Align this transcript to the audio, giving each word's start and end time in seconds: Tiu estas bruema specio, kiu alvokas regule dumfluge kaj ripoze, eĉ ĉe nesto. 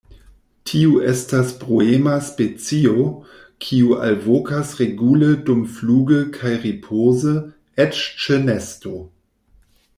Tiu 0.69 0.93
estas 1.09 1.51
bruema 1.63 2.13
specio, 2.29 3.03
kiu 3.67 3.93
alvokas 4.07 4.73
regule 4.81 5.31
dumfluge 5.51 6.23
kaj 6.41 6.57
ripoze, 6.67 7.39
eĉ 7.87 8.03
ĉe 8.25 8.43
nesto. 8.51 8.99